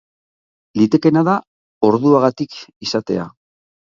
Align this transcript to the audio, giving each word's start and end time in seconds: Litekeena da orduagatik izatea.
Litekeena 0.79 1.23
da 1.27 1.35
orduagatik 1.89 2.57
izatea. 2.87 3.29